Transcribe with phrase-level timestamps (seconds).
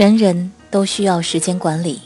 [0.00, 2.00] 人人都需要时间管理。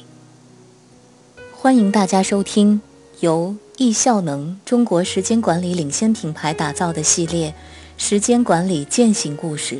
[1.52, 2.80] 欢迎大家收听
[3.20, 7.50] 由易效能中国时间管理领先品牌打造的系列
[7.96, 9.76] 《时间管理践行故事》。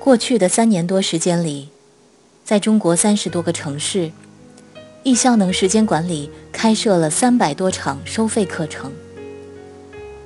[0.00, 1.68] 过去的三年多时间里，
[2.44, 4.10] 在中国三十多个城市，
[5.04, 8.90] 易效能时间管理开设了三百多场收费课程，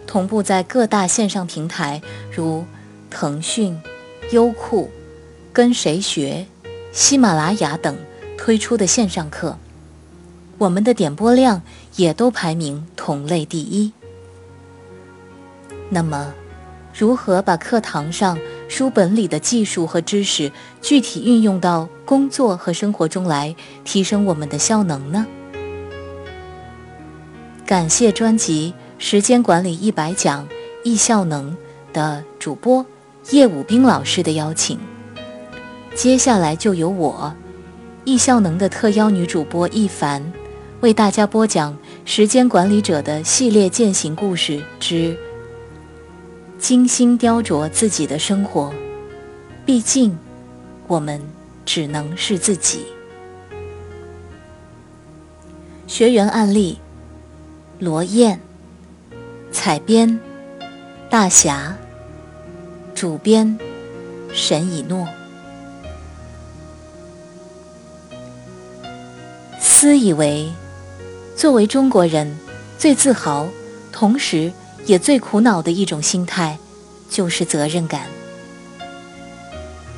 [0.06, 2.00] 同步在各大线上平台
[2.34, 2.64] 如
[3.10, 3.78] 腾讯、
[4.30, 4.88] 优酷。
[5.54, 6.46] 跟谁学？
[6.90, 7.96] 喜马拉雅等
[8.36, 9.56] 推出的线上课，
[10.58, 11.62] 我们的点播量
[11.94, 13.92] 也都排名同类第一。
[15.90, 16.34] 那么，
[16.92, 18.36] 如何把课堂上
[18.68, 20.50] 书本里的技术和知识
[20.82, 25.24] 具体运用到工作和生活中来，提升我们的效能呢？
[27.64, 30.48] 感谢专辑《时间管理一百讲》
[30.82, 31.56] 易效能
[31.92, 32.84] 的主播
[33.30, 34.76] 叶武兵老师的邀请。
[35.94, 37.32] 接下来就由我，
[38.04, 40.32] 易效能的特邀女主播易凡，
[40.80, 41.72] 为大家播讲
[42.04, 45.16] 《时间管理者的系列践行故事之
[46.58, 48.70] 精心雕琢自己的生活》。
[49.64, 50.18] 毕竟，
[50.88, 51.22] 我们
[51.64, 52.86] 只能是自己。
[55.86, 56.78] 学员案例：
[57.78, 58.40] 罗燕，
[59.52, 60.18] 采编：
[61.08, 61.76] 大侠，
[62.96, 63.56] 主编：
[64.32, 65.06] 沈以诺。
[69.84, 70.50] 私以为，
[71.36, 72.38] 作为中国人，
[72.78, 73.46] 最自豪，
[73.92, 74.50] 同时
[74.86, 76.56] 也最苦恼的一种心态，
[77.10, 78.06] 就是责任感。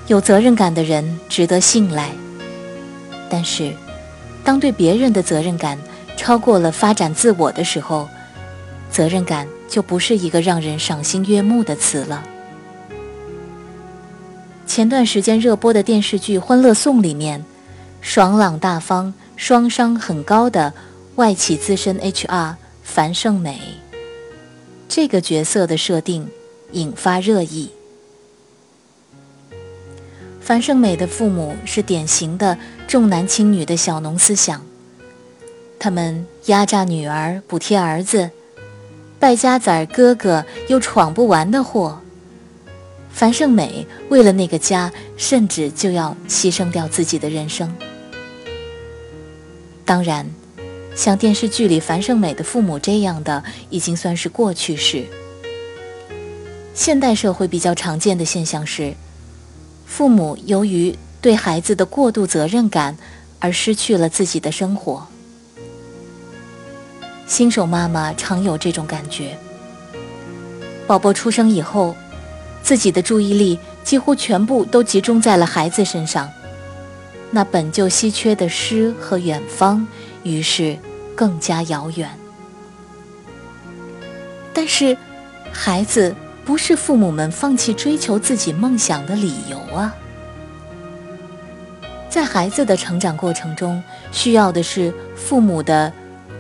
[0.08, 2.10] 有责任感的人值得信赖，
[3.30, 3.72] 但是，
[4.42, 5.78] 当对别人的责任感
[6.16, 8.08] 超过了发展自我的时候，
[8.90, 12.24] 责任感就不是一个让人赏心悦目的词了。
[14.66, 17.44] 前段时间热播的电视剧《欢乐颂》里面，
[18.00, 19.14] 爽朗大方。
[19.36, 20.72] 双商很高的
[21.16, 23.60] 外企资深 HR 樊胜美，
[24.88, 26.28] 这个角色的设定
[26.72, 27.70] 引发热议。
[30.40, 32.56] 樊胜美的父母是典型的
[32.88, 34.62] 重男轻女的小农思想，
[35.78, 38.30] 他们压榨女儿补贴儿子，
[39.18, 42.00] 败家子儿哥哥又闯不完的祸。
[43.12, 47.74] 樊胜美为了那个家，甚至就要牺牲掉自己的人生。
[49.86, 50.28] 当然，
[50.96, 55.06] 像电视剧里樊胜美的父母这样的，已经算是过去式。
[56.74, 58.94] 现代社会比较常见的现象是，
[59.86, 62.98] 父母由于对孩子的过度责任感
[63.38, 65.06] 而失去了自己的生活。
[67.28, 69.38] 新手妈妈常有这种感觉：
[70.86, 71.94] 宝宝出生以后，
[72.62, 76.28] 自己的注意力几乎全部都集中在了孩子身上。
[77.30, 79.86] 那本就稀缺的诗和远方，
[80.22, 80.78] 于是
[81.14, 82.08] 更加遥远。
[84.54, 84.96] 但是，
[85.52, 86.14] 孩子
[86.44, 89.94] 不是父母们放弃追求自己梦想的理由啊！
[92.08, 93.82] 在孩子的成长过程中，
[94.12, 95.92] 需要的是父母的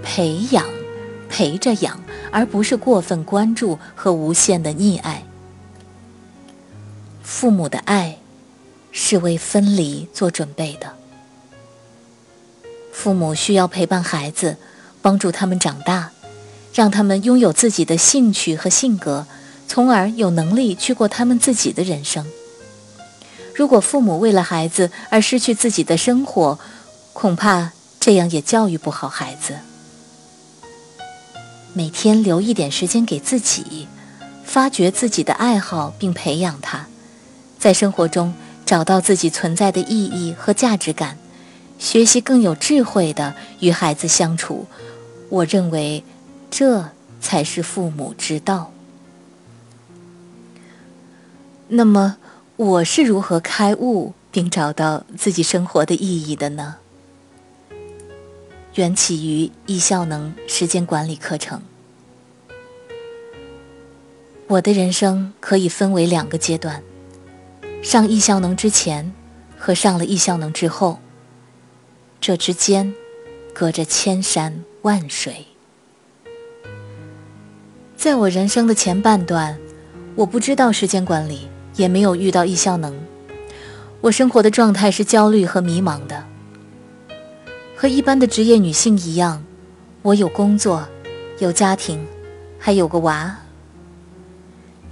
[0.02, 0.64] 培养，
[1.28, 5.22] 陪着养，而不是过分关注和无限的溺爱。
[7.22, 8.16] 父母的爱。
[8.92, 10.94] 是为分离做准备的。
[12.92, 14.56] 父母需要陪伴孩子，
[15.02, 16.10] 帮助他们长大，
[16.72, 19.26] 让他们拥有自己的兴趣和性格，
[19.68, 22.26] 从而有能力去过他们自己的人生。
[23.54, 26.58] 如果父母为了孩子而失去自己的生活，
[27.12, 29.58] 恐怕这样也教育不好孩子。
[31.74, 33.86] 每天留一点时间给自己，
[34.42, 36.86] 发掘自己的爱好并培养他，
[37.58, 38.32] 在生活中。
[38.66, 41.16] 找到自己存在的意义和价值感，
[41.78, 44.66] 学习更有智慧的与孩子相处，
[45.28, 46.02] 我认为
[46.50, 46.90] 这
[47.20, 48.72] 才是父母之道。
[51.68, 52.16] 那么，
[52.56, 56.76] 我是如何开悟并找到自己生活的意义的呢？
[58.74, 61.62] 缘起于易效能时间管理课程。
[64.48, 66.82] 我的人生可以分为两个阶段。
[67.86, 69.12] 上易效能之前
[69.56, 70.98] 和上了易效能之后，
[72.20, 72.92] 这之间
[73.54, 75.46] 隔着千山万水。
[77.96, 79.56] 在我人生的前半段，
[80.16, 81.46] 我不知道时间管理，
[81.76, 82.92] 也没有遇到易效能。
[84.00, 86.24] 我生活的状态是焦虑和迷茫的，
[87.76, 89.44] 和一般的职业女性一样，
[90.02, 90.88] 我有工作，
[91.38, 92.04] 有家庭，
[92.58, 93.45] 还有个娃。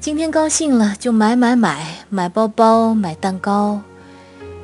[0.05, 3.81] 今天高兴了就买买买，买包包，买蛋糕，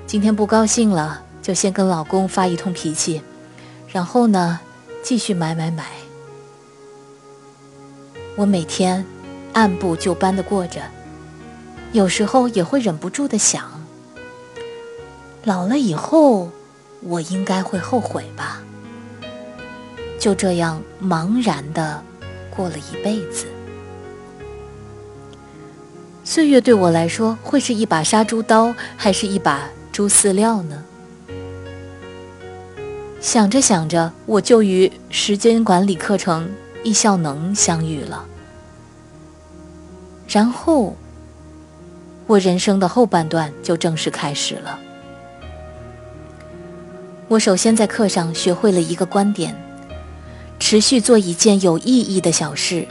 [0.07, 3.23] 今天不高兴了，就先跟老公发一通脾气，
[3.89, 4.61] 然后呢，
[5.03, 5.87] 继续买买买。
[8.37, 9.03] 我每天
[9.55, 10.83] 按部就班的过着，
[11.93, 13.65] 有时候也会忍不住的想，
[15.45, 16.51] 老了以后
[17.01, 18.61] 我应该会后悔吧。
[20.19, 22.03] 就这样茫然的
[22.55, 23.47] 过了一辈子。
[26.31, 30.85] 岁月对我来说，会是一把杀猪刀，还是一把猪饲料呢？
[33.21, 36.49] 想着想着，我就与时间管理课程
[36.85, 38.25] 易效能相遇了。
[40.29, 40.95] 然后，
[42.29, 44.79] 我人生的后半段就正式开始了。
[47.27, 49.61] 我首先在课上学会了一个观点：
[50.61, 52.87] 持续做一件有意义的小事，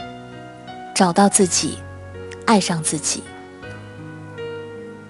[0.94, 1.78] 找到自己。
[2.50, 3.22] 爱上自己，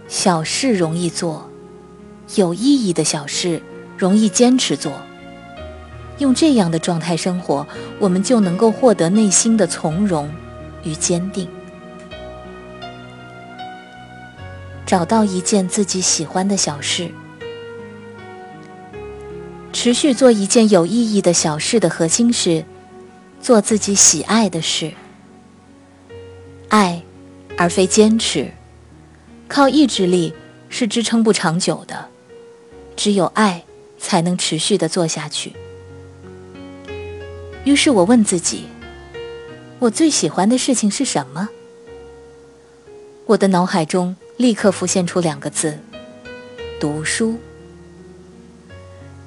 [0.10, 1.50] 小事容易做，
[2.36, 3.62] 有意义的小事
[3.98, 4.92] 容易坚持做。
[6.18, 7.66] 用这样的状态生活，
[7.98, 10.30] 我们就能够获得内心的从容
[10.84, 11.48] 与坚定。
[14.86, 17.10] 找到一件自己喜欢的小事，
[19.72, 22.66] 持续做一件有意义的小事的核心是
[23.40, 24.92] 做自己喜爱的事，
[26.68, 27.02] 爱。
[27.60, 28.50] 而非坚持，
[29.50, 30.34] 靠意志力
[30.70, 32.08] 是支撑不长久的，
[32.96, 33.66] 只有爱
[33.98, 35.52] 才能持续的做下去。
[37.66, 38.68] 于是我问自己：
[39.78, 41.50] 我最喜欢的事情是什么？
[43.26, 45.78] 我的脑海中立刻浮现出两个字：
[46.80, 47.36] 读书。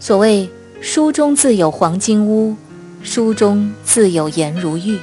[0.00, 0.48] 所谓
[0.80, 2.56] “书中自有黄金屋，
[3.02, 4.98] 书中自有颜如玉”。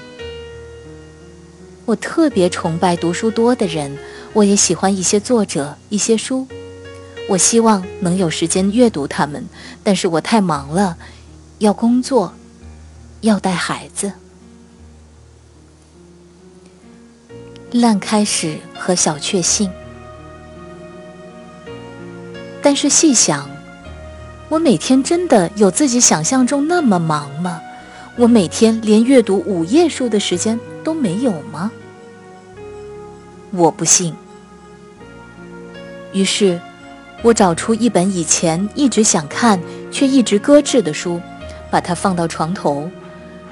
[1.90, 3.98] 我特别崇拜读书多的人，
[4.34, 6.48] 我也喜欢一些作者、一些书，
[7.28, 9.44] 我希望能有时间阅读他们，
[9.84, 10.96] 但是我太忙了，
[11.58, 12.32] 要工作，
[13.22, 14.12] 要带孩子。
[17.72, 19.72] 烂开始和小确幸，
[22.62, 23.50] 但是细想，
[24.48, 27.60] 我每天真的有自己想象中那么忙吗？
[28.16, 31.72] 我每天连阅读五页书的时间都没有吗？
[33.52, 34.14] 我不信。
[36.12, 36.60] 于是，
[37.22, 39.60] 我找出一本以前一直想看
[39.92, 41.22] 却一直搁置的书，
[41.70, 42.90] 把它放到床头，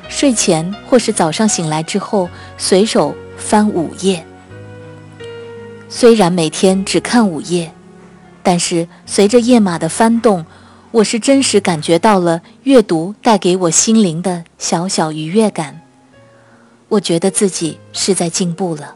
[0.09, 4.25] 睡前或是早上醒来之后，随手翻五页。
[5.89, 7.71] 虽然每天只看五页，
[8.41, 10.45] 但是随着页码的翻动，
[10.91, 15.81] 我是真实感觉到了阅读带给我心灵的小小愉悦感。
[16.89, 18.95] 我觉得自己是在进步了。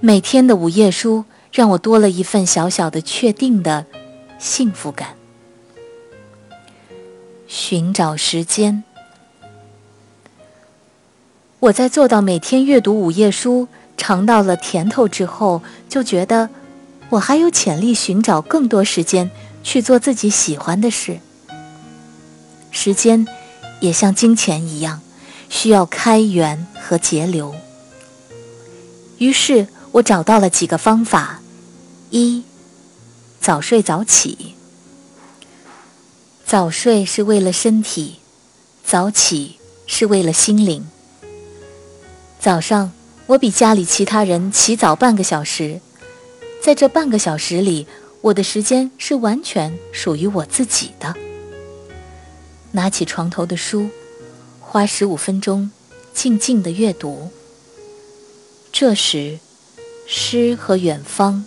[0.00, 3.84] 每天的午夜书让我多了一份小小的确定的
[4.38, 5.16] 幸福感。
[7.48, 8.84] 寻找时间，
[11.58, 13.66] 我在做到每天阅读午夜书，
[13.96, 16.48] 尝到了甜头之后，就觉得
[17.08, 19.28] 我还有潜力寻找更多时间
[19.64, 21.18] 去做自己喜欢的事。
[22.70, 23.26] 时间
[23.80, 25.00] 也像金钱一样，
[25.48, 27.52] 需要开源和节流。
[29.18, 29.66] 于是。
[29.98, 31.40] 我找到了几个方法：
[32.10, 32.44] 一、
[33.40, 34.54] 早睡早起。
[36.46, 38.16] 早睡是为了身体，
[38.84, 40.86] 早起是为了心灵。
[42.38, 42.92] 早上，
[43.26, 45.80] 我比家里其他人起早半个小时，
[46.62, 47.88] 在这半个小时里，
[48.20, 51.14] 我的时间是完全属于我自己的。
[52.70, 53.88] 拿起床头的书，
[54.60, 55.72] 花十五分钟
[56.14, 57.30] 静静的阅读。
[58.70, 59.40] 这时。
[60.10, 61.44] 诗和远方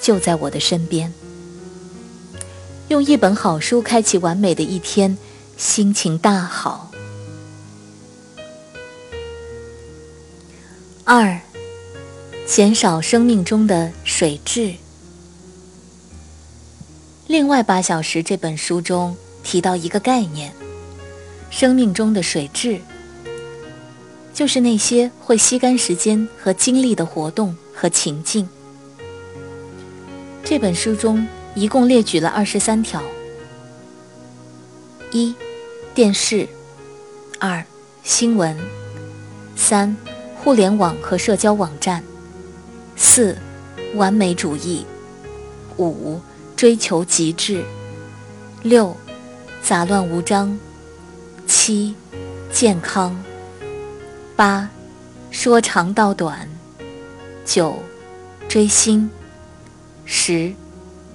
[0.00, 1.12] 就在我的身边。
[2.88, 5.18] 用一本好书开启完美的一天，
[5.58, 6.90] 心情大好。
[11.04, 11.38] 二，
[12.46, 14.72] 减少生命中的水质。
[17.26, 20.50] 另外八小时这本书中提到一个概念：
[21.50, 22.80] 生命中的水质，
[24.32, 27.54] 就是那些会吸干时间和精力的活动。
[27.74, 28.48] 和情境。
[30.44, 33.02] 这本书中一共列举了二十三条：
[35.10, 35.34] 一、
[35.94, 36.46] 电视；
[37.38, 37.64] 二、
[38.02, 38.54] 新闻；
[39.56, 39.96] 三、
[40.36, 42.02] 互联网和社交网站；
[42.94, 43.36] 四、
[43.94, 44.84] 完美主义；
[45.78, 46.20] 五、
[46.54, 47.64] 追求极致；
[48.62, 48.94] 六、
[49.62, 50.56] 杂乱无章；
[51.46, 51.94] 七、
[52.52, 53.16] 健康；
[54.36, 54.68] 八、
[55.30, 56.53] 说长道短。
[57.44, 57.82] 九，
[58.48, 59.08] 追星；
[60.04, 60.52] 十，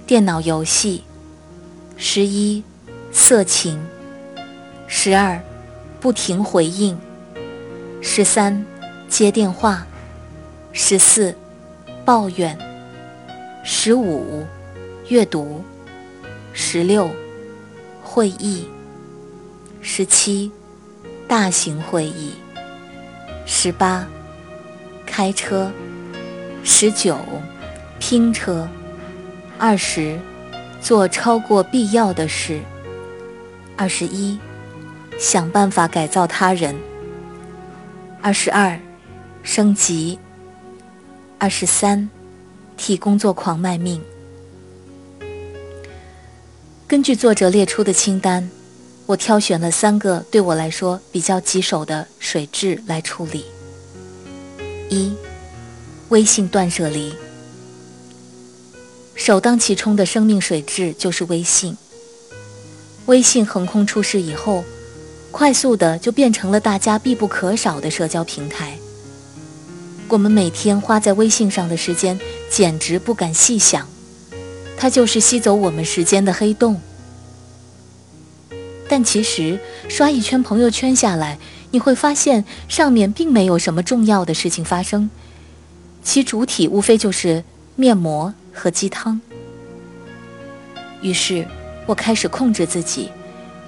[0.06, 1.02] 电脑游戏；
[1.96, 2.62] 十一，
[3.12, 3.76] 色情；
[4.86, 5.42] 十二，
[6.00, 6.96] 不停回应；
[8.00, 8.64] 十三，
[9.08, 9.82] 接电话；
[10.72, 11.34] 十四，
[12.04, 12.56] 抱怨；
[13.64, 14.46] 十五，
[15.08, 15.62] 阅读；
[16.52, 17.10] 十六，
[18.02, 18.64] 会议；
[19.80, 20.52] 十七，
[21.26, 22.30] 大型会议；
[23.44, 24.06] 十八，
[25.04, 25.70] 开车；
[26.72, 27.18] 十九，
[27.98, 28.66] 拼车。
[29.58, 30.18] 二十，
[30.80, 32.60] 做超过必要的事。
[33.76, 34.38] 二十一，
[35.18, 36.74] 想办法改造他人。
[38.22, 38.78] 二十二，
[39.42, 40.18] 升级。
[41.38, 42.08] 二十三，
[42.76, 44.00] 替工作狂卖命。
[46.86, 48.48] 根据作者列出的清单，
[49.06, 53.44] 我挑选了三个对我来说比较棘手的水质来处理。
[54.88, 55.12] 一，
[56.10, 57.12] 微信断舍离。
[59.14, 61.76] 首当其冲的生命水质就是微信。
[63.06, 64.64] 微信横空出世以后，
[65.30, 68.76] 快速的就变成了大家必不可少的社交平台。
[70.08, 72.18] 我们每天花在微信上的时间，
[72.50, 73.86] 简直不敢细想，
[74.76, 76.80] 它就是吸走我们时间的黑洞。
[78.88, 81.38] 但其实刷一圈朋友圈下来，
[81.70, 85.08] 你会发现上面并没有什么重要的事情发生，
[86.02, 87.42] 其主体无非就是
[87.76, 88.32] 面膜。
[88.52, 89.18] 和鸡汤。
[91.00, 91.46] 于是，
[91.86, 93.08] 我开始控制自己，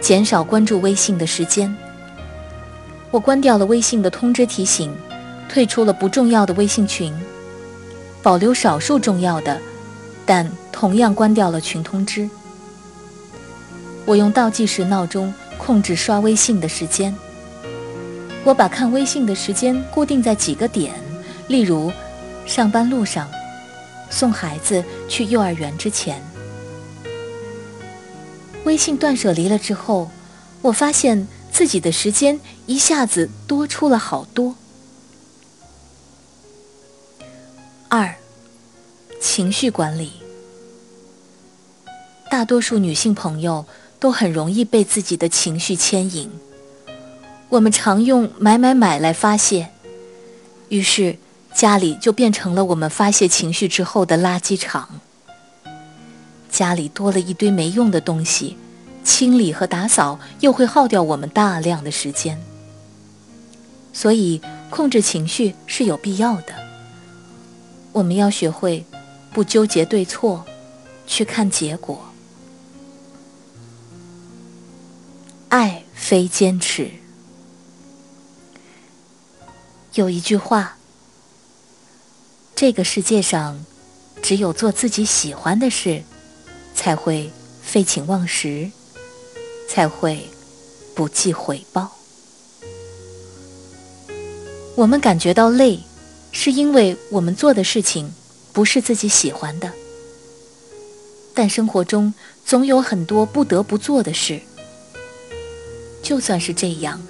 [0.00, 1.74] 减少关注微信的时间。
[3.10, 4.92] 我关掉了微信的通知提醒，
[5.48, 7.14] 退出了不重要的微信群，
[8.22, 9.58] 保留少数重要的，
[10.26, 12.28] 但同样关掉了群通知。
[14.04, 17.14] 我用倒计时闹钟控制刷微信的时间。
[18.44, 20.92] 我把看微信的时间固定在几个点，
[21.46, 21.92] 例如，
[22.46, 23.28] 上班路上。
[24.10, 26.22] 送孩子去幼儿园之前，
[28.64, 30.10] 微信断舍离了之后，
[30.60, 34.54] 我发现自己的时间一下子多出了好多。
[37.88, 38.14] 二，
[39.18, 40.12] 情绪管理。
[42.30, 43.64] 大多数女性朋友
[43.98, 46.30] 都很容易被自己的情绪牵引，
[47.48, 49.70] 我们常用买买买来发泄，
[50.68, 51.16] 于是。
[51.54, 55.00] 家里就变成了我们发泄情绪之后的垃圾场。
[56.50, 58.56] 家里多了一堆没用的东西，
[59.04, 62.40] 清理和打扫又会耗掉我们大量的时间。
[63.92, 64.40] 所以，
[64.70, 66.54] 控制情绪是有必要的。
[67.92, 68.84] 我们要学会
[69.32, 70.44] 不纠结对错，
[71.06, 72.06] 去看结果。
[75.48, 76.90] 爱非坚持。
[79.94, 80.76] 有一句话。
[82.62, 83.66] 这个世界上，
[84.22, 86.04] 只有做自己喜欢的事，
[86.76, 87.28] 才会
[87.60, 88.70] 废寝忘食，
[89.68, 90.28] 才会
[90.94, 91.90] 不计回报。
[94.76, 95.80] 我们感觉到累，
[96.30, 98.14] 是因为我们做的事情
[98.52, 99.72] 不是自己喜欢的。
[101.34, 102.14] 但生活中
[102.46, 104.40] 总有很多不得不做的事。
[106.00, 107.02] 就算是这样，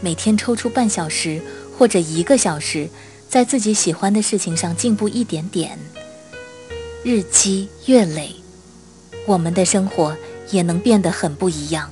[0.00, 1.42] 每天抽出半小时
[1.76, 2.88] 或者一个小时。
[3.32, 5.78] 在自己喜欢的事情上进步一点点，
[7.02, 8.30] 日积月累，
[9.26, 10.14] 我们的生活
[10.50, 11.90] 也能变得很不一样。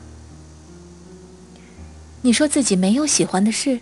[2.21, 3.81] 你说自己没有喜欢的事，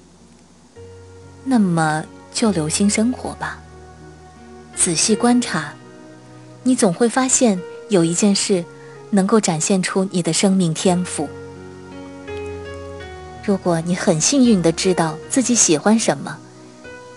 [1.42, 3.60] 那么就留心生活吧，
[4.76, 5.74] 仔细观察，
[6.62, 8.64] 你总会发现有一件事
[9.10, 11.28] 能够展现出你的生命天赋。
[13.44, 16.38] 如果你很幸运的知道自己喜欢什么，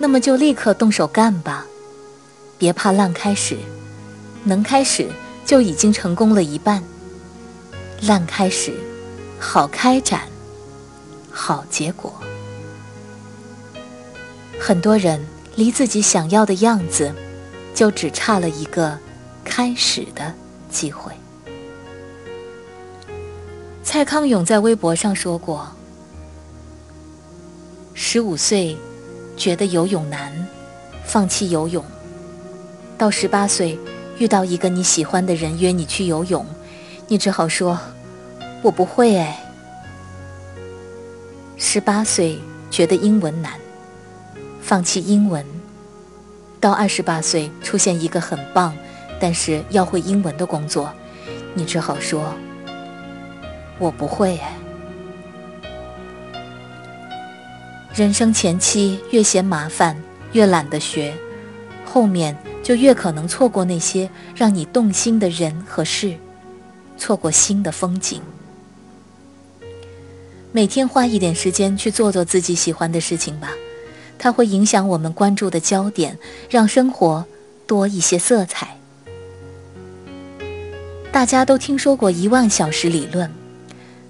[0.02, 1.68] 那么就立刻动手干吧，
[2.58, 3.56] 别怕烂开始，
[4.44, 5.08] 能开始
[5.46, 6.84] 就已经成功了一半。
[8.02, 8.74] 烂开始，
[9.40, 10.22] 好开展，
[11.30, 12.12] 好结果。
[14.60, 15.24] 很多人
[15.56, 17.14] 离自己想要的样子，
[17.76, 18.98] 就只差了一个
[19.46, 20.34] 开始的
[20.72, 21.14] 机会。
[23.84, 25.72] 蔡康永在微博上说过
[27.94, 28.76] ：“十五岁。”
[29.36, 30.48] 觉得游泳难，
[31.04, 31.84] 放弃游泳。
[32.98, 33.80] 到十八岁，
[34.18, 36.46] 遇到一个你喜欢的人约你去游泳，
[37.08, 37.80] 你只好说
[38.62, 39.44] ：“我不会哎。”
[41.58, 43.54] 十八岁觉得英文难，
[44.62, 45.46] 放弃英文。
[46.60, 48.76] 到二十八岁，出现一个很棒，
[49.20, 50.92] 但是要会英文的工作，
[51.56, 52.36] 你只好说
[53.80, 54.54] ：“我不会哎。”
[58.02, 59.96] 人生前期越嫌麻烦，
[60.34, 61.14] 越懒得学，
[61.86, 66.16] 后面就越可能错过那些让你动心的人和事，
[66.98, 68.20] 错过新的风景。
[70.52, 73.52] 每天花一点时间去做做自己喜欢的事情吧，
[74.18, 76.18] 它会影响我们关注的焦点，
[76.50, 77.24] 让生活
[77.68, 78.76] 多一些色彩。
[81.12, 83.32] 大家都听说过一万小时理论，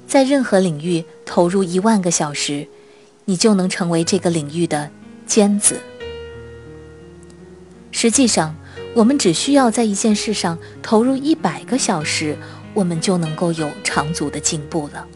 [0.08, 2.66] 在任何领域投入一万个小时，
[3.32, 4.92] 你就能成为这个领域的
[5.26, 5.80] 尖子。
[7.90, 8.54] 实际上，
[8.94, 12.38] 我们只需要在一件事上投入一百个小时，
[12.74, 15.08] 我们就能够有长足的进步了。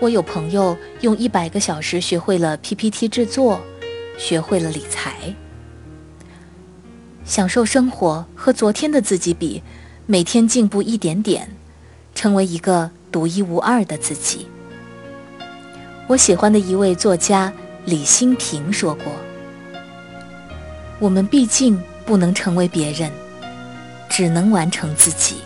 [0.00, 3.60] 我有朋友用一百个小时学会了 PPT 制作，
[4.16, 5.36] 学会了理财，
[7.26, 9.62] 享受生活，和昨天的自己比，
[10.06, 11.54] 每天进步一点点，
[12.14, 14.46] 成为一个独一无二的自己。
[16.06, 17.50] 我喜欢的一位作家
[17.86, 19.06] 李新平说过
[21.00, 23.10] ：“我们毕竟不能成为别人，
[24.10, 25.36] 只能完成自己。”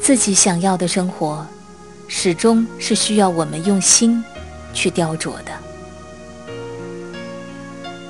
[0.00, 1.46] 自己想要的生活，
[2.08, 4.24] 始终是需要我们用心
[4.72, 5.52] 去雕琢的。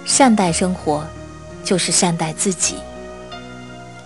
[0.04, 1.04] 善待生活，
[1.64, 2.76] 就是善待自己。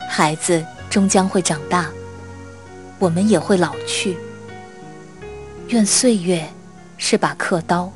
[0.08, 1.90] 孩子终将会长大，
[2.98, 4.16] 我们也会老去。
[5.70, 6.48] 愿岁月
[6.98, 7.92] 是把刻刀，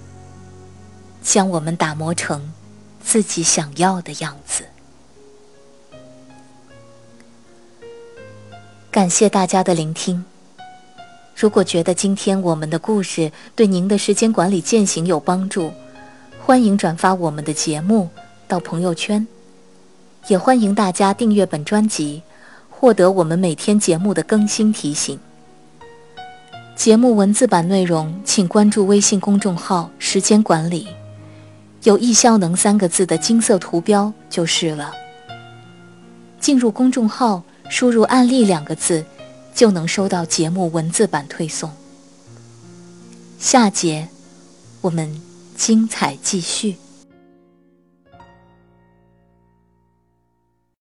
[1.21, 2.53] 将我们打磨成
[3.03, 4.63] 自己想要的样子。
[8.93, 10.25] 感谢大家的聆听。
[11.35, 15.73] 如果觉得今天我们的故事对您的时间管理践行有帮助，
[16.41, 18.09] 欢迎转发我们的节目
[18.47, 19.27] 到朋友圈，
[20.29, 22.23] 也欢迎大家订阅本专辑，
[22.71, 25.19] 获得我们每天节目的更新提醒。
[26.77, 30.89] 节目文字版内容，请关注微信公众号“时间管理”，
[31.85, 34.93] 有“易效能”三个字的金色图标就是了。
[36.41, 37.43] 进入公众号。
[37.71, 39.07] 输入“案例”两个字，
[39.55, 41.71] 就能收到节目文字版推送。
[43.39, 44.07] 下节
[44.83, 45.21] 我们
[45.57, 46.77] 精彩继续。